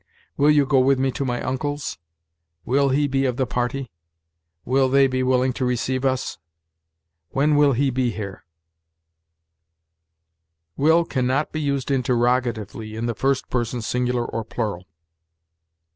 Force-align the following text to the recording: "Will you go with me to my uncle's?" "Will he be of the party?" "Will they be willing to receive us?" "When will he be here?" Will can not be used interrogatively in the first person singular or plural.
"Will 0.35 0.49
you 0.49 0.65
go 0.65 0.79
with 0.79 0.97
me 0.97 1.11
to 1.11 1.23
my 1.23 1.39
uncle's?" 1.43 1.99
"Will 2.65 2.89
he 2.89 3.07
be 3.07 3.25
of 3.25 3.37
the 3.37 3.45
party?" 3.45 3.91
"Will 4.65 4.89
they 4.89 5.05
be 5.05 5.21
willing 5.21 5.53
to 5.53 5.63
receive 5.63 6.03
us?" 6.05 6.39
"When 7.29 7.55
will 7.55 7.73
he 7.73 7.91
be 7.91 8.09
here?" 8.09 8.43
Will 10.75 11.05
can 11.05 11.27
not 11.27 11.51
be 11.51 11.61
used 11.61 11.91
interrogatively 11.91 12.95
in 12.95 13.05
the 13.05 13.13
first 13.13 13.47
person 13.51 13.79
singular 13.83 14.25
or 14.25 14.43
plural. 14.43 14.87